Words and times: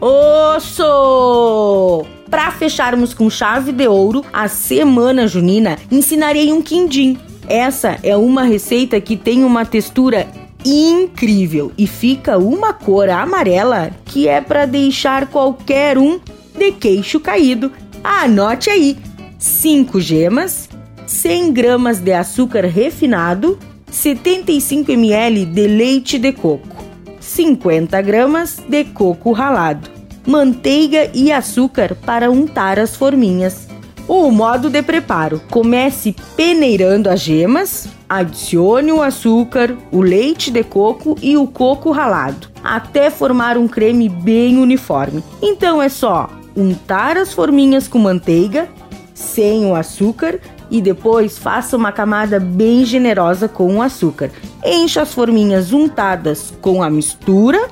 Osso! 0.00 0.86
Para 2.30 2.50
fecharmos 2.52 3.12
com 3.12 3.28
chave 3.28 3.70
de 3.70 3.86
ouro 3.86 4.24
a 4.32 4.48
semana 4.48 5.28
junina, 5.28 5.78
ensinarei 5.90 6.50
um 6.50 6.62
quindim. 6.62 7.18
Essa 7.46 7.98
é 8.02 8.16
uma 8.16 8.44
receita 8.44 8.98
que 8.98 9.14
tem 9.14 9.44
uma 9.44 9.66
textura 9.66 10.26
incrível 10.64 11.70
e 11.76 11.86
fica 11.86 12.38
uma 12.38 12.72
cor 12.72 13.10
amarela 13.10 13.90
que 14.06 14.26
é 14.26 14.40
para 14.40 14.64
deixar 14.64 15.26
qualquer 15.26 15.98
um 15.98 16.18
de 16.56 16.72
queixo 16.72 17.20
caído. 17.20 17.70
Anote 18.02 18.70
aí: 18.70 18.96
5 19.38 20.00
gemas, 20.00 20.66
100 21.06 21.52
gramas 21.52 21.98
de 21.98 22.14
açúcar 22.14 22.64
refinado, 22.64 23.58
75 23.90 24.92
ml 24.92 25.44
de 25.44 25.66
leite 25.66 26.18
de 26.18 26.32
coco, 26.32 26.79
50 27.20 28.00
gramas 28.02 28.56
de 28.68 28.84
coco 28.84 29.32
ralado, 29.32 29.88
manteiga 30.26 31.10
e 31.14 31.30
açúcar 31.30 31.94
para 31.94 32.30
untar 32.30 32.78
as 32.78 32.96
forminhas. 32.96 33.68
O 34.08 34.30
modo 34.30 34.68
de 34.68 34.82
preparo: 34.82 35.40
comece 35.50 36.16
peneirando 36.36 37.08
as 37.08 37.20
gemas, 37.20 37.88
adicione 38.08 38.90
o 38.90 39.02
açúcar, 39.02 39.76
o 39.92 40.00
leite 40.00 40.50
de 40.50 40.64
coco 40.64 41.16
e 41.22 41.36
o 41.36 41.46
coco 41.46 41.92
ralado, 41.92 42.48
até 42.64 43.10
formar 43.10 43.56
um 43.56 43.68
creme 43.68 44.08
bem 44.08 44.58
uniforme. 44.58 45.22
Então 45.40 45.80
é 45.80 45.88
só 45.88 46.28
untar 46.56 47.16
as 47.16 47.32
forminhas 47.32 47.86
com 47.86 47.98
manteiga, 47.98 48.68
sem 49.14 49.66
o 49.66 49.74
açúcar 49.74 50.40
e 50.70 50.80
depois 50.80 51.38
faça 51.38 51.76
uma 51.76 51.92
camada 51.92 52.38
bem 52.38 52.84
generosa 52.84 53.48
com 53.48 53.76
o 53.76 53.82
açúcar. 53.82 54.30
Encha 54.64 55.02
as 55.02 55.12
forminhas 55.12 55.72
untadas 55.72 56.52
com 56.60 56.82
a 56.82 56.88
mistura 56.88 57.68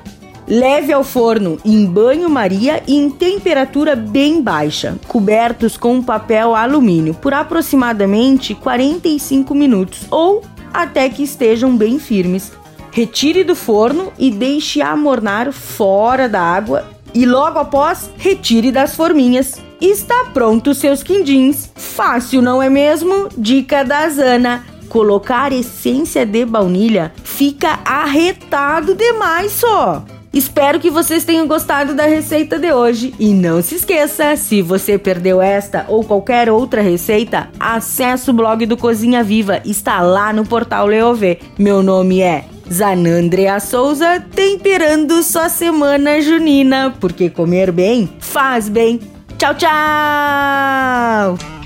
Leve 0.49 0.91
ao 0.91 1.03
forno 1.03 1.59
em 1.63 1.85
banho-maria 1.85 2.81
e 2.87 2.95
em 2.95 3.07
temperatura 3.07 3.95
bem 3.95 4.41
baixa, 4.41 4.97
cobertos 5.07 5.77
com 5.77 6.01
papel 6.01 6.55
alumínio 6.55 7.13
por 7.13 7.35
aproximadamente 7.35 8.55
45 8.55 9.53
minutos 9.53 10.07
ou 10.09 10.41
até 10.73 11.07
que 11.07 11.21
estejam 11.21 11.77
bem 11.77 11.99
firmes. 11.99 12.51
Retire 12.91 13.43
do 13.43 13.55
forno 13.55 14.11
e 14.17 14.31
deixe 14.31 14.81
amornar 14.81 15.51
fora 15.51 16.27
da 16.27 16.41
água 16.41 16.83
e 17.19 17.25
logo 17.25 17.59
após 17.59 18.09
retire 18.17 18.71
das 18.71 18.95
forminhas. 18.95 19.61
Está 19.81 20.27
pronto 20.33 20.73
seus 20.73 21.03
quindins. 21.03 21.69
Fácil, 21.75 22.41
não 22.41 22.63
é 22.63 22.69
mesmo? 22.69 23.27
Dica 23.37 23.83
da 23.83 24.07
Zana. 24.07 24.63
Colocar 24.87 25.51
essência 25.51 26.25
de 26.25 26.45
baunilha 26.45 27.11
fica 27.21 27.77
arretado 27.83 28.95
demais 28.95 29.51
só. 29.51 30.01
Espero 30.31 30.79
que 30.79 30.89
vocês 30.89 31.25
tenham 31.25 31.45
gostado 31.45 31.93
da 31.93 32.05
receita 32.05 32.57
de 32.57 32.71
hoje 32.71 33.13
e 33.19 33.33
não 33.33 33.61
se 33.61 33.75
esqueça, 33.75 34.37
se 34.37 34.61
você 34.61 34.97
perdeu 34.97 35.41
esta 35.41 35.85
ou 35.89 36.05
qualquer 36.05 36.49
outra 36.49 36.81
receita, 36.81 37.49
acesse 37.59 38.29
o 38.29 38.33
blog 38.33 38.65
do 38.65 38.77
Cozinha 38.77 39.23
Viva, 39.23 39.59
está 39.65 39.99
lá 40.01 40.31
no 40.31 40.45
portal 40.45 40.85
Leovê. 40.85 41.39
Meu 41.57 41.83
nome 41.83 42.21
é 42.21 42.45
Zanandrea 42.71 43.59
Souza, 43.59 44.23
temperando 44.33 45.21
sua 45.23 45.49
semana 45.49 46.21
junina, 46.21 46.95
porque 46.99 47.29
comer 47.29 47.71
bem 47.71 48.09
faz 48.19 48.69
bem. 48.69 48.99
Tchau, 49.37 49.55
tchau! 49.55 51.58